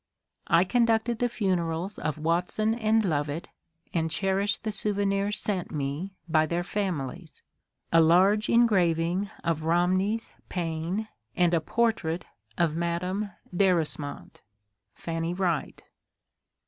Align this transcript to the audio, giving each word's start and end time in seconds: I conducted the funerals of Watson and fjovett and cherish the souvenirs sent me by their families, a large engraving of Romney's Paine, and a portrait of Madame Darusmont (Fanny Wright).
I 0.47 0.63
conducted 0.63 1.19
the 1.19 1.29
funerals 1.29 1.99
of 1.99 2.17
Watson 2.17 2.73
and 2.73 3.03
fjovett 3.03 3.49
and 3.93 4.09
cherish 4.09 4.57
the 4.57 4.71
souvenirs 4.71 5.37
sent 5.39 5.69
me 5.69 6.15
by 6.27 6.47
their 6.47 6.63
families, 6.63 7.43
a 7.93 8.01
large 8.01 8.49
engraving 8.49 9.29
of 9.43 9.61
Romney's 9.61 10.33
Paine, 10.49 11.07
and 11.35 11.53
a 11.53 11.61
portrait 11.61 12.25
of 12.57 12.75
Madame 12.75 13.29
Darusmont 13.55 14.41
(Fanny 14.95 15.35
Wright). 15.35 15.83